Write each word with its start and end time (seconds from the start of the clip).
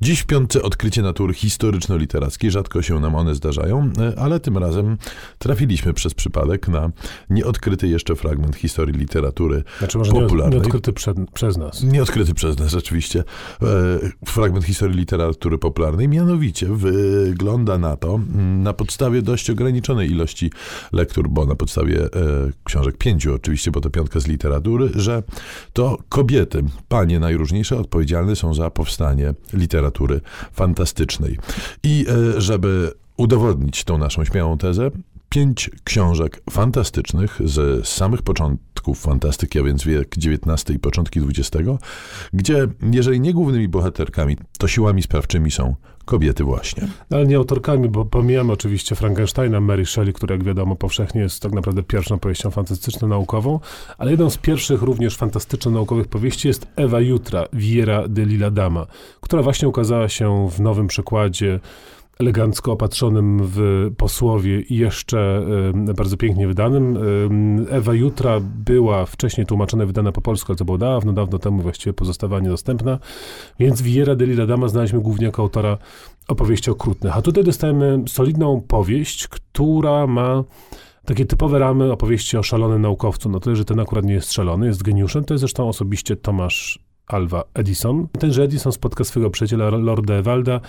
Dziś 0.00 0.20
w 0.20 0.26
piątce 0.26 0.62
odkrycie 0.62 1.02
natury 1.02 1.34
historyczno-literackiej. 1.34 2.50
Rzadko 2.50 2.82
się 2.82 3.00
nam 3.00 3.14
one 3.14 3.34
zdarzają, 3.34 3.90
e, 3.98 4.18
ale 4.18 4.40
tym 4.40 4.58
razem 4.58 4.96
trafiliśmy 5.38 5.92
przez 5.94 6.14
przypadek 6.14 6.68
na 6.68 6.90
nieodkryty 7.30 7.88
jeszcze 7.88 8.16
fragment 8.16 8.56
historii 8.56 8.98
literatury 8.98 9.62
Znaczy 9.78 9.98
może 9.98 10.12
popularnej. 10.12 10.50
nie, 10.50 10.56
nieodkryty 10.56 10.92
przed, 10.92 11.16
przez 11.34 11.56
nas. 11.56 11.82
Nieodkryty 11.82 12.34
przez 12.34 12.58
nas 12.58 12.70
rzeczywiście 12.70 13.24
e, 13.62 13.66
fragment 14.26 14.64
historii 14.64 14.96
literatury 14.96 15.58
popularnej. 15.58 16.08
Mianowicie 16.08 16.66
wygląda 16.66 17.78
na 17.78 17.96
to, 17.96 18.14
mm, 18.14 18.62
na 18.62 18.72
podstawie 18.72 19.22
dość 19.22 19.50
ograniczonej 19.50 20.10
ilości 20.10 20.50
lektur, 20.92 21.28
bo 21.28 21.46
na 21.46 21.54
podstawie 21.54 22.04
e, 22.04 22.08
książek 22.64 22.98
pięciu 22.98 23.34
oczywiście, 23.34 23.70
bo 23.70 23.80
to 23.80 23.90
piątka 23.90 24.20
z 24.20 24.26
literatury, 24.26 24.90
że 24.94 25.22
to 25.72 25.98
kobiety, 26.08 26.64
panie 26.88 27.20
najróżniejsze, 27.20 27.76
odpowiedzialne 27.76 28.36
są 28.36 28.54
za 28.54 28.70
powstanie 28.70 29.34
literatury 29.52 29.85
fantastycznej. 30.52 31.38
I 31.82 32.06
e, 32.08 32.40
żeby 32.40 32.92
udowodnić 33.16 33.84
tą 33.84 33.98
naszą 33.98 34.24
śmiałą 34.24 34.58
tezę, 34.58 34.90
pięć 35.28 35.70
książek 35.84 36.42
fantastycznych 36.50 37.40
z 37.44 37.88
samych 37.88 38.22
początków 38.22 39.00
fantastyki, 39.00 39.60
a 39.60 39.62
więc 39.62 39.84
wiek 39.84 40.14
XIX 40.16 40.76
i 40.76 40.78
początki 40.78 41.20
XX, 41.20 41.50
gdzie 42.32 42.68
jeżeli 42.92 43.20
nie 43.20 43.34
głównymi 43.34 43.68
bohaterkami, 43.68 44.36
to 44.58 44.68
siłami 44.68 45.02
sprawczymi 45.02 45.50
są 45.50 45.74
kobiety 46.06 46.44
właśnie. 46.44 46.88
No, 47.10 47.16
Ale 47.16 47.26
nie 47.26 47.36
autorkami, 47.36 47.88
bo 47.88 48.04
pomijamy 48.04 48.52
oczywiście 48.52 48.94
Frankensteina 48.94 49.60
Mary 49.60 49.86
Shelley, 49.86 50.12
który 50.12 50.34
jak 50.34 50.44
wiadomo 50.44 50.76
powszechnie 50.76 51.20
jest 51.20 51.42
tak 51.42 51.52
naprawdę 51.52 51.82
pierwszą 51.82 52.18
powieścią 52.18 52.50
fantastyczno-naukową, 52.50 53.60
ale 53.98 54.10
jedną 54.10 54.30
z 54.30 54.36
pierwszych 54.36 54.82
również 54.82 55.16
fantastyczno-naukowych 55.16 56.08
powieści 56.08 56.48
jest 56.48 56.66
Ewa 56.76 57.00
Jutra, 57.00 57.44
Viera 57.52 58.08
de 58.08 58.24
Lila 58.24 58.50
Dama, 58.50 58.86
która 59.20 59.42
właśnie 59.42 59.68
ukazała 59.68 60.08
się 60.08 60.48
w 60.50 60.60
nowym 60.60 60.86
przekładzie 60.86 61.60
elegancko 62.20 62.72
opatrzonym 62.72 63.40
w 63.42 63.90
posłowie 63.96 64.60
i 64.60 64.76
jeszcze 64.76 65.46
bardzo 65.96 66.16
pięknie 66.16 66.46
wydanym. 66.46 66.98
Ewa 67.70 67.94
Jutra 67.94 68.40
była 68.40 69.06
wcześniej 69.06 69.46
tłumaczona 69.46 69.86
wydana 69.86 70.12
po 70.12 70.20
polsku, 70.20 70.52
ale 70.52 70.56
to 70.56 70.64
było 70.64 70.78
dawno, 70.78 71.12
dawno 71.12 71.38
temu 71.38 71.62
właściwie 71.62 71.92
pozostała 71.92 72.40
niedostępna, 72.40 72.98
więc 73.58 73.82
Viera 73.82 74.14
de 74.14 74.26
Lila 74.26 74.46
Dama 74.46 74.68
znaliśmy 74.68 75.00
głównie 75.00 75.26
jako 75.26 75.42
autora 75.42 75.78
opowieści 76.28 76.70
okrutnych. 76.70 77.16
A 77.16 77.22
tutaj 77.22 77.44
dostajemy 77.44 78.02
solidną 78.08 78.60
powieść, 78.68 79.28
która 79.28 80.06
ma 80.06 80.44
takie 81.04 81.26
typowe 81.26 81.58
ramy 81.58 81.92
opowieści 81.92 82.36
o 82.36 82.42
szalonym 82.42 82.82
naukowcu. 82.82 83.28
No 83.28 83.40
tyle, 83.40 83.56
że 83.56 83.64
ten 83.64 83.80
akurat 83.80 84.04
nie 84.04 84.14
jest 84.14 84.32
szalony, 84.32 84.66
jest 84.66 84.82
geniuszem. 84.82 85.24
To 85.24 85.34
jest 85.34 85.40
zresztą 85.40 85.68
osobiście 85.68 86.16
Tomasz 86.16 86.85
Alva 87.06 87.44
Edison. 87.54 88.08
Tenże 88.18 88.42
Edison 88.42 88.72
spotka 88.72 89.04
swojego 89.04 89.30
przyjaciela 89.30 89.70
Lorda 89.70 90.14
Evalda, 90.14 90.60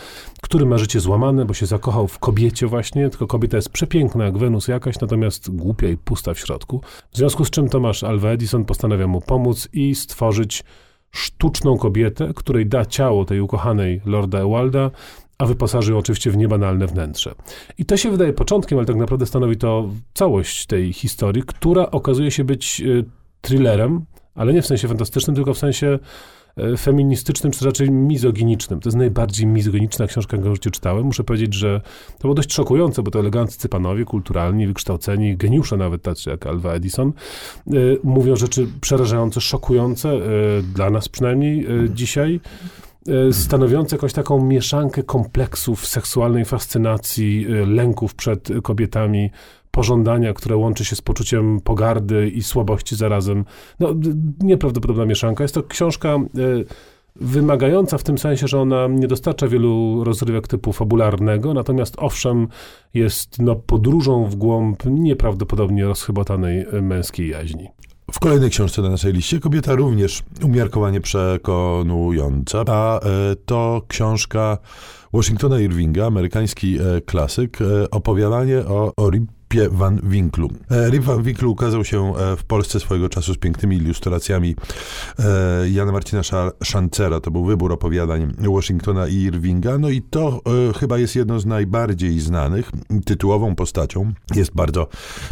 który 0.42 0.66
ma 0.66 0.78
życie 0.78 1.00
złamane, 1.00 1.46
bo 1.46 1.54
się 1.54 1.66
zakochał 1.66 2.08
w 2.08 2.20
kobiecie 2.20 2.68
właśnie, 2.68 3.10
tylko 3.10 3.28
kobieta 3.28 3.58
jest 3.58 3.70
przepiękna 3.70 4.26
jak 4.26 4.38
Wenus 4.38 4.68
jakaś, 4.68 5.00
natomiast 5.00 5.56
głupia 5.56 5.88
i 5.88 5.98
pusta 5.98 6.34
w 6.34 6.40
środku. 6.40 6.82
W 7.12 7.18
związku 7.18 7.46
z 7.46 7.50
czym 7.50 7.70
Tomasz 7.70 8.04
Alva 8.04 8.30
Edison 8.30 8.66
postanawia 8.66 9.08
mu 9.08 9.22
pomóc 9.22 9.70
i 9.74 9.96
stworzyć 9.96 10.64
sztuczną 11.12 11.78
kobietę, 11.78 12.32
której 12.36 12.66
da 12.66 12.86
ciało 12.86 13.26
tej 13.26 13.42
ukochanej 13.42 14.02
Lorda 14.06 14.40
Ewalda, 14.40 14.92
a 15.38 15.46
wyposaży 15.46 15.92
ją 15.92 15.98
oczywiście 15.98 16.32
w 16.32 16.38
niebanalne 16.38 16.88
wnętrze. 16.88 17.36
I 17.78 17.86
to 17.86 17.98
się 17.98 18.12
wydaje 18.12 18.34
początkiem, 18.34 18.78
ale 18.78 18.88
tak 18.88 18.96
naprawdę 18.96 19.26
stanowi 19.26 19.58
to 19.58 19.90
całość 20.14 20.66
tej 20.66 20.94
historii, 20.94 21.44
która 21.44 21.92
okazuje 21.92 22.32
się 22.32 22.44
być 22.44 22.82
y, 22.82 23.06
thrillerem, 23.42 24.06
ale 24.38 24.54
nie 24.54 24.62
w 24.62 24.66
sensie 24.66 24.88
fantastycznym, 24.88 25.36
tylko 25.36 25.54
w 25.54 25.58
sensie 25.58 26.00
e, 26.58 26.78
feministycznym, 26.78 27.54
czy 27.54 27.66
raczej 27.66 27.92
mizoginicznym. 27.92 28.80
To 28.80 28.90
jest 28.90 28.98
najbardziej 28.98 29.48
mizoginiczna 29.48 30.08
książka, 30.08 30.38
jaką 30.38 30.52
w 30.52 30.54
życiu 30.54 30.72
czytałem. 30.72 31.06
Muszę 31.06 31.24
powiedzieć, 31.24 31.54
że 31.54 31.82
to 32.18 32.22
było 32.22 32.34
dość 32.34 32.54
szokujące, 32.54 33.04
bo 33.04 33.12
to 33.12 33.20
eleganccy 33.20 33.70
panowie, 33.70 34.06
kulturalni, 34.06 34.68
wykształceni, 34.68 35.38
geniusze 35.38 35.78
nawet 35.78 36.02
tacy 36.02 36.30
jak 36.30 36.46
Alva 36.46 36.74
Edison, 36.74 37.14
e, 37.68 37.72
mówią 38.04 38.36
rzeczy 38.36 38.68
przerażające, 38.82 39.42
szokujące, 39.42 40.10
e, 40.10 40.20
dla 40.76 40.90
nas 40.90 41.10
przynajmniej 41.10 41.68
dzisiaj, 41.90 42.40
stanowiące 43.32 43.96
jakąś 43.96 44.14
taką 44.14 44.46
mieszankę 44.46 45.04
kompleksów 45.04 45.88
seksualnej 45.88 46.46
fascynacji, 46.46 47.46
lęków 47.66 48.16
przed 48.16 48.50
kobietami, 48.64 49.32
pożądania, 49.78 50.34
które 50.34 50.56
łączy 50.56 50.86
się 50.86 50.96
z 50.96 51.02
poczuciem 51.02 51.60
pogardy 51.62 52.30
i 52.30 52.44
słabości 52.44 52.96
zarazem. 52.96 53.46
No, 53.80 53.94
nieprawdopodobna 54.40 55.06
mieszanka. 55.06 55.44
Jest 55.44 55.56
to 55.56 55.64
książka 55.64 56.10
e, 56.10 56.20
wymagająca 57.16 57.98
w 57.98 58.04
tym 58.04 58.18
sensie, 58.18 58.48
że 58.48 58.60
ona 58.60 58.88
nie 58.88 59.08
dostarcza 59.08 59.48
wielu 59.48 60.04
rozrywek 60.04 60.48
typu 60.48 60.74
fabularnego, 60.74 61.54
natomiast 61.54 61.96
owszem 61.98 62.48
jest 62.94 63.40
no, 63.40 63.56
podróżą 63.56 64.26
w 64.26 64.36
głąb 64.36 64.86
nieprawdopodobnie 64.86 65.86
rozchybotanej 65.86 66.66
męskiej 66.82 67.30
jaźni. 67.30 67.68
W 68.12 68.20
kolejnej 68.20 68.50
książce 68.50 68.82
na 68.82 68.90
naszej 68.90 69.14
liście 69.14 69.40
kobieta 69.40 69.76
również 69.76 70.24
umiarkowanie 70.44 71.02
przekonująca, 71.02 72.64
a 72.68 73.00
e, 73.00 73.36
to 73.46 73.82
książka 73.88 74.58
Washingtona 75.14 75.60
Irvinga, 75.60 76.06
amerykański 76.06 76.78
e, 76.78 77.02
klasyk, 77.02 77.58
opowiadanie 77.92 78.60
o, 78.60 78.94
o 78.98 79.10
Ripie 79.54 79.70
Van 79.70 80.00
Winklu. 80.04 80.50
Rip 80.90 81.04
Van 81.04 81.24
Winklu 81.24 81.52
ukazał 81.52 81.86
się 81.86 82.14
w 82.38 82.44
Polsce 82.44 82.80
swojego 82.80 83.10
czasu 83.10 83.34
z 83.34 83.38
pięknymi 83.38 83.76
ilustracjami 83.76 84.56
Jana 85.72 85.92
Marcina 85.92 86.22
Szancera. 86.64 87.20
To 87.20 87.32
był 87.32 87.46
wybór 87.46 87.74
opowiadań 87.74 88.34
Washingtona 88.38 89.08
i 89.08 89.16
Irvinga. 89.16 89.78
No 89.78 89.90
i 89.90 90.02
to 90.02 90.42
chyba 90.80 90.98
jest 90.98 91.16
jedno 91.16 91.40
z 91.40 91.46
najbardziej 91.46 92.20
znanych. 92.20 92.72
Tytułową 93.06 93.56
postacią 93.56 94.14
jest 94.36 94.52
bardzo 94.56 94.88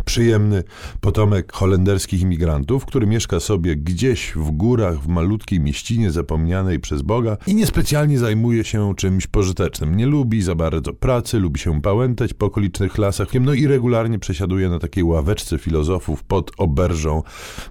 przyjemny 0.05 0.63
potomek 1.01 1.53
holenderskich 1.53 2.21
imigrantów, 2.21 2.85
który 2.85 3.07
mieszka 3.07 3.39
sobie 3.39 3.75
gdzieś 3.75 4.33
w 4.35 4.51
górach, 4.51 4.99
w 4.99 5.07
malutkiej 5.07 5.59
mieścinie 5.59 6.11
zapomnianej 6.11 6.79
przez 6.79 7.01
Boga 7.01 7.37
i 7.47 7.55
niespecjalnie 7.55 8.19
zajmuje 8.19 8.63
się 8.63 8.93
czymś 8.97 9.27
pożytecznym. 9.27 9.97
Nie 9.97 10.05
lubi 10.05 10.41
za 10.41 10.55
bardzo 10.55 10.93
pracy, 10.93 11.39
lubi 11.39 11.59
się 11.59 11.81
pałętać 11.81 12.33
po 12.33 12.45
okolicznych 12.45 12.97
lasach, 12.97 13.27
no 13.41 13.53
i 13.53 13.67
regularnie 13.67 14.04
przesiaduje 14.19 14.69
na 14.69 14.79
takiej 14.79 15.03
ławeczce 15.03 15.57
filozofów 15.57 16.23
pod 16.23 16.51
oberżą, 16.57 17.23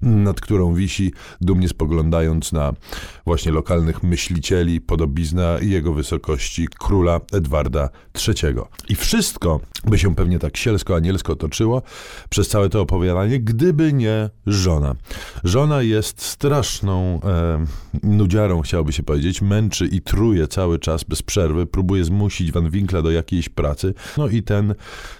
nad 0.02 0.40
którą 0.40 0.74
wisi, 0.74 1.12
dumnie 1.40 1.68
spoglądając 1.68 2.52
na 2.52 2.72
właśnie 3.26 3.52
lokalnych 3.52 4.02
myślicieli, 4.02 4.80
podobizna 4.80 5.56
jego 5.62 5.92
wysokości 5.92 6.68
króla 6.78 7.20
Edwarda 7.32 7.88
III. 8.28 8.54
I 8.88 8.94
wszystko 8.94 9.60
by 9.84 9.98
się 9.98 10.14
pewnie 10.14 10.38
tak 10.38 10.56
sielsko-anielsko 10.56 11.36
toczyło 11.36 11.82
przez 12.28 12.48
całe 12.48 12.68
to 12.68 12.80
opowiadanie, 12.80 13.40
gdyby 13.40 13.92
nie 13.92 14.30
żona. 14.46 14.94
Żona 15.44 15.82
jest 15.82 16.22
straszną 16.22 17.20
e, 17.24 17.64
nudziarą, 18.02 18.62
chciałoby 18.62 18.92
się 18.92 19.02
powiedzieć, 19.02 19.42
męczy 19.42 19.86
i 19.86 20.00
truje 20.00 20.48
cały 20.48 20.78
czas 20.78 21.04
bez 21.04 21.22
przerwy, 21.22 21.66
próbuje 21.66 22.04
zmusić 22.04 22.52
Van 22.52 22.70
Winkla 22.70 23.02
do 23.02 23.10
jakiejś 23.10 23.48
pracy, 23.48 23.94
no 24.16 24.28
i 24.28 24.42
ten 24.42 24.74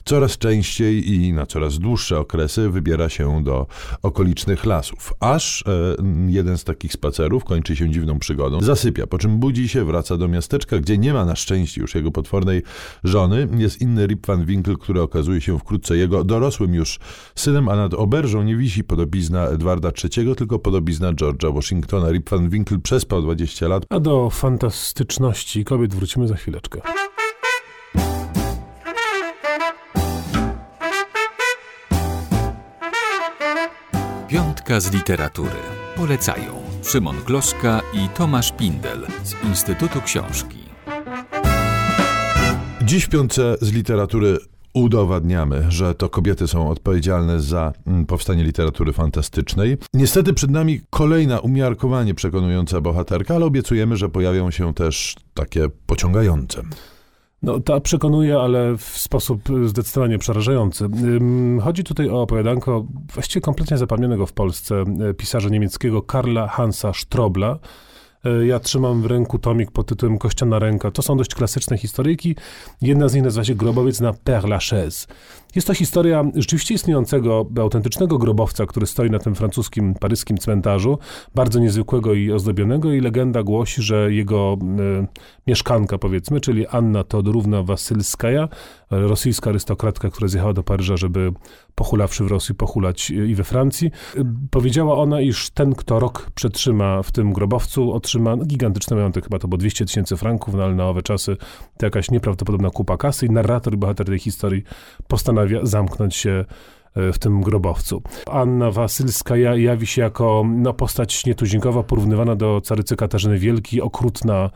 coraz 0.04 0.38
częściej 0.38 1.03
i 1.04 1.32
na 1.32 1.46
coraz 1.46 1.78
dłuższe 1.78 2.18
okresy 2.18 2.70
wybiera 2.70 3.08
się 3.08 3.44
do 3.44 3.66
okolicznych 4.02 4.66
lasów. 4.66 5.12
Aż 5.20 5.64
e, 5.66 5.96
jeden 6.26 6.58
z 6.58 6.64
takich 6.64 6.92
spacerów 6.92 7.44
kończy 7.44 7.76
się 7.76 7.90
dziwną 7.90 8.18
przygodą. 8.18 8.60
Zasypia, 8.60 9.06
po 9.06 9.18
czym 9.18 9.38
budzi 9.38 9.68
się, 9.68 9.84
wraca 9.84 10.16
do 10.16 10.28
miasteczka, 10.28 10.78
gdzie 10.78 10.98
nie 10.98 11.12
ma 11.12 11.24
na 11.24 11.36
szczęście 11.36 11.80
już 11.80 11.94
jego 11.94 12.10
potwornej 12.10 12.62
żony. 13.04 13.48
Jest 13.56 13.80
inny 13.80 14.06
Rip 14.06 14.26
Van 14.26 14.44
Winkle, 14.44 14.74
który 14.80 15.02
okazuje 15.02 15.40
się 15.40 15.58
wkrótce 15.58 15.96
jego 15.96 16.24
dorosłym 16.24 16.74
już 16.74 16.98
synem, 17.34 17.68
a 17.68 17.76
nad 17.76 17.94
oberżą 17.94 18.42
nie 18.42 18.56
wisi 18.56 18.84
podobizna 18.84 19.46
Edwarda 19.46 19.90
III, 20.04 20.34
tylko 20.34 20.58
podobizna 20.58 21.12
George'a 21.12 21.54
Washingtona. 21.54 22.10
Rip 22.10 22.30
Van 22.30 22.48
Winkle 22.48 22.78
przespał 22.78 23.22
20 23.22 23.68
lat. 23.68 23.84
A 23.90 24.00
do 24.00 24.30
fantastyczności 24.30 25.64
kobiet 25.64 25.94
wrócimy 25.94 26.28
za 26.28 26.36
chwileczkę. 26.36 26.80
Piątka 34.64 34.80
z 34.80 34.92
literatury. 34.92 35.50
Polecają 35.96 36.52
Szymon 36.82 37.16
Gloszka 37.26 37.80
i 37.92 38.08
Tomasz 38.08 38.52
Pindel 38.52 39.06
z 39.22 39.44
Instytutu 39.44 40.00
Książki. 40.02 40.58
Dziś 42.82 43.04
w 43.04 43.08
z 43.60 43.72
literatury 43.72 44.38
udowadniamy, 44.74 45.64
że 45.68 45.94
to 45.94 46.08
kobiety 46.08 46.48
są 46.48 46.70
odpowiedzialne 46.70 47.40
za 47.40 47.72
mm, 47.86 48.06
powstanie 48.06 48.44
literatury 48.44 48.92
fantastycznej. 48.92 49.76
Niestety 49.94 50.32
przed 50.32 50.50
nami 50.50 50.80
kolejna 50.90 51.40
umiarkowanie 51.40 52.14
przekonująca 52.14 52.80
bohaterka, 52.80 53.34
ale 53.34 53.44
obiecujemy, 53.44 53.96
że 53.96 54.08
pojawią 54.08 54.50
się 54.50 54.74
też 54.74 55.16
takie 55.34 55.68
pociągające. 55.86 56.62
No, 57.44 57.60
ta 57.60 57.80
przekonuje, 57.80 58.38
ale 58.38 58.76
w 58.76 58.82
sposób 58.82 59.42
zdecydowanie 59.64 60.18
przerażający. 60.18 60.88
Chodzi 61.62 61.84
tutaj 61.84 62.10
o 62.10 62.22
opowiadanko 62.22 62.86
właściwie 63.14 63.40
kompletnie 63.40 63.78
zapomnianego 63.78 64.26
w 64.26 64.32
Polsce 64.32 64.84
pisarza 65.16 65.48
niemieckiego 65.48 66.02
Karla 66.02 66.48
Hansa 66.48 66.92
Strobla, 66.92 67.58
E, 68.24 68.46
ja 68.46 68.60
trzymam 68.60 69.02
w 69.02 69.06
ręku 69.06 69.38
tomik 69.38 69.70
pod 69.70 69.86
tytułem 69.86 70.18
Kościana 70.18 70.58
ręka. 70.58 70.90
To 70.90 71.02
są 71.02 71.16
dość 71.16 71.34
klasyczne 71.34 71.78
historyjki. 71.78 72.36
Jedna 72.82 73.08
z 73.08 73.14
nich 73.14 73.24
nazywa 73.24 73.44
się 73.44 73.54
Grobowiec 73.54 74.00
na 74.00 74.12
Père 74.12 74.48
Lachaise. 74.48 75.06
Jest 75.54 75.66
to 75.66 75.74
historia 75.74 76.24
rzeczywiście 76.34 76.74
istniejącego, 76.74 77.46
autentycznego 77.60 78.18
grobowca, 78.18 78.66
który 78.66 78.86
stoi 78.86 79.10
na 79.10 79.18
tym 79.18 79.34
francuskim, 79.34 79.94
paryskim 79.94 80.38
cmentarzu, 80.38 80.98
bardzo 81.34 81.58
niezwykłego 81.58 82.14
i 82.14 82.32
ozdobionego 82.32 82.92
i 82.92 83.00
legenda 83.00 83.42
głosi, 83.42 83.82
że 83.82 84.12
jego 84.12 84.56
y, 85.02 85.06
mieszkanka, 85.46 85.98
powiedzmy, 85.98 86.40
czyli 86.40 86.66
Anna 86.66 87.04
Todorówna 87.04 87.62
Wasylskaja, 87.62 88.48
rosyjska 88.90 89.50
arystokratka, 89.50 90.10
która 90.10 90.28
zjechała 90.28 90.52
do 90.52 90.62
Paryża, 90.62 90.96
żeby 90.96 91.32
pochulawszy 91.74 92.24
w 92.24 92.28
Rosji, 92.28 92.54
pochulać 92.54 93.10
i 93.10 93.34
we 93.34 93.44
Francji, 93.44 93.90
y, 94.16 94.24
powiedziała 94.50 94.98
ona, 94.98 95.20
iż 95.20 95.50
ten, 95.50 95.74
kto 95.74 96.00
rok 96.00 96.30
przetrzyma 96.34 97.02
w 97.02 97.12
tym 97.12 97.32
grobowcu, 97.32 97.92
otrzyma 97.92 98.36
gigantyczny 98.36 98.96
majątek, 98.96 99.24
chyba 99.24 99.38
to 99.38 99.48
było 99.48 99.58
200 99.58 99.84
tysięcy 99.86 100.16
franków, 100.16 100.54
no 100.54 100.64
ale 100.64 100.74
na 100.74 100.88
owe 100.88 101.02
czasy 101.02 101.36
to 101.78 101.86
jakaś 101.86 102.10
nieprawdopodobna 102.10 102.70
kupa 102.70 102.96
kasy 102.96 103.26
i 103.26 103.30
narrator 103.30 103.74
i 103.74 103.76
bohater 103.76 104.06
tej 104.06 104.18
historii 104.18 104.62
postanawia 105.08 105.43
zamknąć 105.62 106.16
się 106.16 106.44
e, 106.96 107.12
w 107.12 107.18
tym 107.18 107.40
grobowcu. 107.40 108.02
Anna 108.30 108.70
Wasylska 108.70 109.36
jawi 109.36 109.86
się 109.86 110.02
jako 110.02 110.44
no, 110.48 110.74
postać 110.74 111.26
nietuzinkowa, 111.26 111.82
porównywana 111.82 112.36
do 112.36 112.60
carycy 112.60 112.96
Katarzyny 112.96 113.38
Wielkiej, 113.38 113.80
okrutna, 113.80 114.50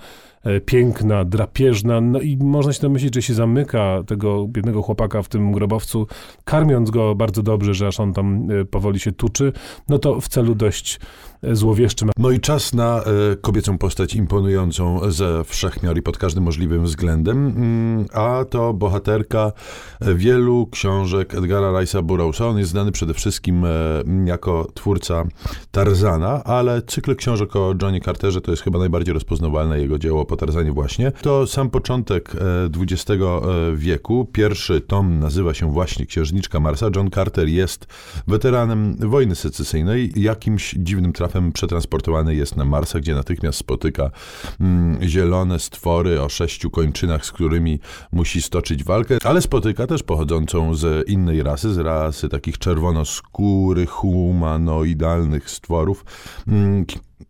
piękna, 0.65 1.25
drapieżna, 1.25 2.01
no 2.01 2.21
i 2.21 2.37
można 2.37 2.73
się 2.73 2.81
domyślić, 2.81 3.15
że 3.15 3.23
się 3.23 3.35
zamyka 3.35 4.03
tego 4.07 4.47
biednego 4.47 4.83
chłopaka 4.83 5.23
w 5.23 5.29
tym 5.29 5.53
grobowcu, 5.53 6.07
karmiąc 6.45 6.91
go 6.91 7.15
bardzo 7.15 7.43
dobrze, 7.43 7.75
że 7.75 7.87
aż 7.87 8.01
on 8.01 8.13
tam 8.13 8.49
e, 8.51 8.65
powoli 8.65 9.01
się 9.01 9.13
tuczy, 9.13 9.53
no 9.89 9.99
to 9.99 10.21
w 10.21 10.29
celu 10.29 10.55
dość 10.55 11.01
e, 11.43 11.57
złowieszczym. 11.57 12.11
No 12.19 12.31
i 12.31 12.41
czas 12.41 12.75
na 12.75 13.03
kobiecą 13.41 13.79
postać 13.79 14.15
imponującą 14.15 15.11
ze 15.11 15.45
wszechmiar 15.45 15.99
i 15.99 16.03
pod 16.03 16.19
każdym 16.19 16.45
możliwym 16.45 16.85
względem, 16.85 17.47
mm, 17.47 18.07
a 18.13 18.45
to 18.51 18.75
bohaterka 18.75 19.53
wielu 20.01 20.67
książek 20.67 21.35
Edgara 21.35 21.73
Rice'a 21.73 22.03
Burroughsa. 22.03 22.47
On 22.47 22.59
jest 22.59 22.71
znany 22.71 22.93
przede 22.93 23.15
wszystkim 23.15 23.67
jako 24.25 24.67
twórca 24.75 25.25
Tarzana, 25.71 26.45
ale 26.45 26.83
cykl 26.83 27.17
książek 27.17 27.57
o 27.57 27.75
Johnny 27.83 28.01
Carterze 28.01 28.41
to 28.41 28.51
jest 28.51 28.63
chyba 28.63 28.79
najbardziej 28.79 29.15
rozpoznawalne 29.15 29.81
jego 29.81 29.99
dzieło 29.99 30.25
po 30.29 30.37
Tarzanie 30.37 30.73
właśnie. 30.73 31.13
To 31.13 31.47
sam 31.47 31.71
początek 31.71 32.33
XX 32.77 33.11
e, 33.11 33.77
wieku. 33.77 34.29
Pierwszy 34.33 34.81
tom 34.81 35.19
nazywa 35.19 35.55
się 35.55 35.73
właśnie 35.73 36.07
Księżniczka 36.07 36.61
Marsa. 36.61 36.87
John 36.97 37.11
Carter 37.11 37.49
jest 37.49 37.87
weteranem 38.27 38.97
wojny 38.99 39.35
secesyjnej. 39.35 40.13
Jakimś 40.17 40.75
dziwnym 40.79 41.13
trafem 41.13 41.53
przetransportowany 41.53 42.35
jest 42.35 42.57
na 42.57 42.65
Marsa, 42.65 43.01
gdzie 43.01 43.15
natychmiast 43.15 43.59
spotyka 43.59 44.11
mm, 44.61 45.09
zielone 45.09 45.59
stwory 45.59 46.23
o 46.23 46.29
sześciu 46.29 46.71
kończynach, 46.71 47.27
z 47.27 47.33
którymi 47.33 47.79
musi 48.13 48.43
stoczyć 48.43 48.85
walkę, 48.85 49.19
ale 49.25 49.41
spotyka 49.41 49.87
też 49.87 50.03
pochodzącą 50.03 50.75
z 50.75 51.09
innej 51.09 51.43
rasy, 51.43 51.75
z 51.75 51.79
rasy 51.79 52.29
takich 52.29 52.59
czerwonoskórych, 52.59 53.91
humanoidalnych 53.91 55.51
stworów, 55.51 56.05
mm, 56.49 56.85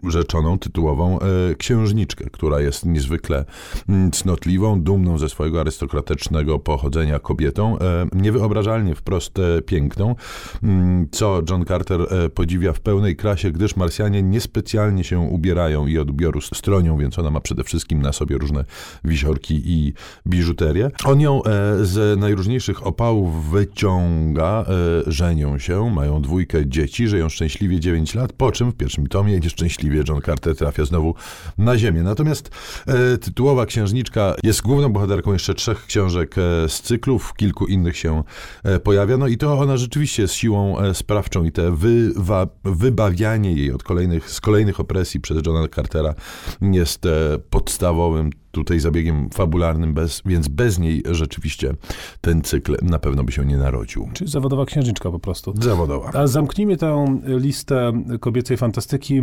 rzeczoną, 0.04 0.58
tytułową 0.58 1.18
e, 1.20 1.54
księżniczkę, 1.54 2.24
która 2.30 2.60
jest 2.60 2.86
niezwykle 2.86 3.44
mm, 3.88 4.10
cnotliwą, 4.10 4.82
dumną 4.82 5.18
ze 5.18 5.28
swojego 5.28 5.60
arystokratycznego 5.60 6.58
pochodzenia 6.58 7.18
kobietą, 7.18 7.78
e, 7.78 8.06
niewyobrażalnie 8.12 8.94
wprost 8.94 9.38
e, 9.38 9.62
piękną, 9.62 10.14
mm, 10.62 11.08
co 11.10 11.42
John 11.50 11.64
Carter 11.64 12.00
podziwia 12.34 12.72
w 12.72 12.80
pełnej 12.80 13.16
krasie, 13.16 13.50
gdyż 13.50 13.76
Marsjanie 13.76 14.22
niespecjalnie 14.22 15.04
się 15.04 15.18
ubierają 15.18 15.86
i 15.86 15.98
od 15.98 16.10
ubioru 16.10 16.40
stronią, 16.40 16.98
więc 16.98 17.18
ona 17.18 17.30
ma 17.30 17.40
przede 17.40 17.64
wszystkim 17.64 18.02
na 18.02 18.12
sobie 18.12 18.38
różne 18.38 18.64
wisiorki 19.04 19.62
i 19.64 19.92
biżuterię. 20.26 20.90
On 21.04 21.20
ją 21.20 21.42
z 21.82 22.18
najróżniejszych 22.18 22.86
opałów 22.86 23.50
wyciąga, 23.50 24.64
żenią 25.06 25.58
się, 25.58 25.90
mają 25.90 26.22
dwójkę 26.22 26.66
dzieci, 26.66 27.08
żyją 27.08 27.28
szczęśliwie 27.28 27.80
9 27.80 28.14
lat, 28.14 28.32
po 28.32 28.52
czym 28.52 28.70
w 28.70 28.74
pierwszym 28.74 29.06
tomie 29.06 29.40
nieszczęśliwie 29.40 29.77
szczęśliwie 29.78 30.02
John 30.08 30.22
Carter 30.22 30.56
trafia 30.56 30.84
znowu 30.84 31.14
na 31.58 31.78
ziemię. 31.78 32.02
Natomiast 32.02 32.50
e, 32.86 33.18
tytułowa 33.18 33.66
księżniczka 33.66 34.34
jest 34.42 34.62
główną 34.62 34.88
bohaterką 34.88 35.32
jeszcze 35.32 35.54
trzech 35.54 35.86
książek 35.86 36.34
e, 36.38 36.68
z 36.68 36.82
cyklów, 36.82 37.34
kilku 37.34 37.66
innych 37.66 37.96
się 37.96 38.22
e, 38.64 38.80
pojawia. 38.80 39.16
No 39.16 39.26
i 39.26 39.36
to 39.36 39.58
ona 39.58 39.76
rzeczywiście 39.76 40.22
jest 40.22 40.34
siłą 40.34 40.78
e, 40.78 40.94
sprawczą 40.94 41.44
i 41.44 41.52
te 41.52 41.72
wywa, 41.72 42.46
wybawianie 42.64 43.52
jej 43.52 43.72
od 43.72 43.82
kolejnych, 43.82 44.30
z 44.30 44.40
kolejnych 44.40 44.80
opresji 44.80 45.20
przez 45.20 45.46
Johna 45.46 45.68
Cartera 45.68 46.14
jest 46.60 47.02
podstawowym 47.50 48.30
tutaj 48.58 48.80
zabiegiem 48.80 49.30
fabularnym, 49.30 49.94
bez, 49.94 50.22
więc 50.26 50.48
bez 50.48 50.78
niej 50.78 51.02
rzeczywiście 51.10 51.74
ten 52.20 52.42
cykl 52.42 52.76
na 52.82 52.98
pewno 52.98 53.24
by 53.24 53.32
się 53.32 53.44
nie 53.44 53.56
narodził. 53.56 54.08
Czyli 54.12 54.30
zawodowa 54.30 54.64
księżniczka 54.64 55.10
po 55.10 55.18
prostu. 55.18 55.54
Zawodowa. 55.60 56.10
A 56.14 56.26
zamknijmy 56.26 56.76
tę 56.76 57.20
listę 57.24 57.92
kobiecej 58.20 58.56
fantastyki 58.56 59.20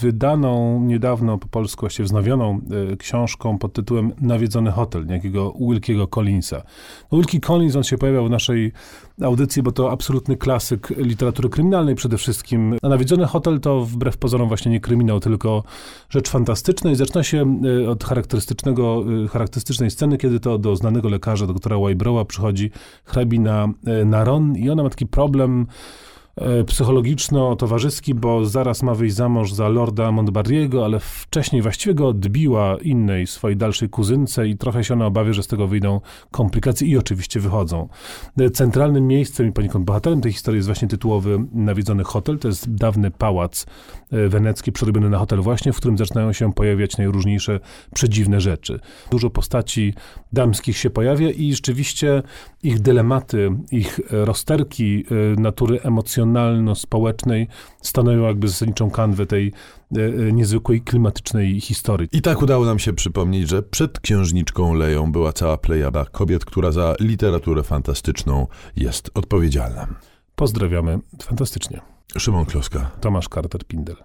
wydaną 0.00 0.80
niedawno 0.84 1.38
po 1.38 1.48
polsku, 1.48 1.80
właściwie 1.80 2.04
wznowioną 2.04 2.60
e, 2.92 2.96
książką 2.96 3.58
pod 3.58 3.72
tytułem 3.72 4.12
Nawiedzony 4.20 4.70
hotel, 4.70 5.06
niejakiego 5.06 5.54
Wilkiego 5.60 6.06
Collinsa. 6.06 6.62
No, 7.12 7.18
Wilkie 7.18 7.40
Collins, 7.40 7.76
on 7.76 7.82
się 7.82 7.98
pojawiał 7.98 8.26
w 8.26 8.30
naszej 8.30 8.72
audycji, 9.22 9.62
bo 9.62 9.72
to 9.72 9.90
absolutny 9.90 10.36
klasyk 10.36 10.88
literatury 10.96 11.48
kryminalnej 11.48 11.94
przede 11.94 12.18
wszystkim. 12.18 12.76
A 12.82 12.88
Nawiedzony 12.88 13.26
hotel 13.26 13.60
to 13.60 13.84
wbrew 13.84 14.16
pozorom 14.16 14.48
właśnie 14.48 14.70
nie 14.70 14.80
kryminał, 14.80 15.20
tylko 15.20 15.64
rzecz 16.08 16.28
fantastyczna 16.28 16.90
i 16.90 16.96
zaczyna 16.96 17.22
się 17.22 17.60
e, 17.84 17.90
od 17.90 18.04
charakterystycznego, 18.04 18.71
e, 18.80 19.28
charakterystycznej 19.28 19.90
sceny, 19.90 20.18
kiedy 20.18 20.40
to 20.40 20.58
do 20.58 20.76
znanego 20.76 21.08
lekarza, 21.08 21.46
doktora 21.46 21.76
Wybrowa 21.78 22.24
przychodzi 22.24 22.70
hrabina 23.04 23.68
Naron 24.04 24.56
i 24.56 24.70
ona 24.70 24.82
ma 24.82 24.90
taki 24.90 25.06
problem 25.06 25.66
psychologiczno-towarzyski, 26.66 28.14
bo 28.14 28.44
zaraz 28.44 28.82
ma 28.82 28.94
wyjść 28.94 29.14
za 29.16 29.28
mąż 29.28 29.52
za 29.52 29.68
lorda 29.68 30.12
Montbarriego, 30.12 30.84
ale 30.84 31.00
wcześniej 31.00 31.62
właściwie 31.62 31.94
go 31.94 32.08
odbiła 32.08 32.76
innej 32.82 33.26
swojej 33.26 33.56
dalszej 33.56 33.88
kuzynce 33.88 34.48
i 34.48 34.56
trochę 34.56 34.84
się 34.84 34.94
ona 34.94 35.06
obawia, 35.06 35.32
że 35.32 35.42
z 35.42 35.46
tego 35.46 35.66
wyjdą 35.66 36.00
komplikacje 36.30 36.88
i 36.88 36.96
oczywiście 36.96 37.40
wychodzą. 37.40 37.88
E, 38.38 38.50
centralnym 38.50 39.06
miejscem 39.06 39.48
i 39.48 39.52
poniekąd 39.52 39.84
bohaterem 39.84 40.20
tej 40.20 40.32
historii 40.32 40.58
jest 40.58 40.68
właśnie 40.68 40.88
tytułowy 40.88 41.38
nawiedzony 41.52 42.04
hotel. 42.04 42.38
To 42.38 42.48
jest 42.48 42.74
dawny 42.74 43.10
pałac 43.10 43.66
e, 44.10 44.28
wenecki 44.28 44.72
przerobiony 44.72 45.10
na 45.10 45.18
hotel 45.18 45.40
właśnie, 45.40 45.72
w 45.72 45.76
którym 45.76 45.98
zaczynają 45.98 46.32
się 46.32 46.52
pojawiać 46.52 46.96
najróżniejsze 46.96 47.60
przedziwne 47.94 48.40
rzeczy. 48.40 48.80
Dużo 49.10 49.30
postaci 49.30 49.94
damskich 50.32 50.76
się 50.76 50.90
pojawia 50.90 51.30
i 51.30 51.52
rzeczywiście 51.52 52.22
ich 52.62 52.80
dylematy, 52.80 53.50
ich 53.70 54.00
rozterki 54.10 55.04
natury 55.36 55.80
emocjonalnej 55.80 56.21
emocjonalno-społecznej 56.22 57.48
stanowią 57.82 58.22
jakby 58.22 58.48
zasadniczą 58.48 58.90
kanwę 58.90 59.26
tej 59.26 59.52
e, 59.96 60.00
e, 60.00 60.32
niezwykłej 60.32 60.80
klimatycznej 60.80 61.60
historii. 61.60 62.08
I 62.12 62.22
tak 62.22 62.42
udało 62.42 62.64
nam 62.64 62.78
się 62.78 62.92
przypomnieć, 62.92 63.48
że 63.48 63.62
przed 63.62 64.00
księżniczką 64.00 64.74
Leją 64.74 65.12
była 65.12 65.32
cała 65.32 65.58
plejada 65.58 66.04
kobiet, 66.04 66.44
która 66.44 66.72
za 66.72 66.94
literaturę 67.00 67.62
fantastyczną 67.62 68.46
jest 68.76 69.10
odpowiedzialna. 69.14 69.86
Pozdrawiamy 70.34 70.98
fantastycznie. 71.22 71.80
Szymon 72.18 72.44
Kloska. 72.44 72.90
Tomasz 73.00 73.28
Carter-Pindel. 73.28 73.96